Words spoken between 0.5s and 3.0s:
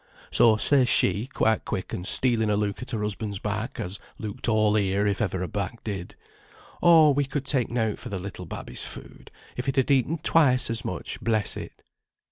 says she, quite quick, and stealing a look at